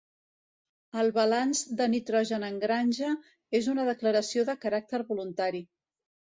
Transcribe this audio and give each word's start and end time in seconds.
El 1.01 1.11
balanç 1.17 1.61
de 1.81 1.87
nitrogen 1.95 2.47
en 2.49 2.57
granja 2.65 3.13
és 3.61 3.71
una 3.77 3.87
declaració 3.93 4.49
de 4.51 4.59
caràcter 4.67 5.05
voluntari. 5.15 5.67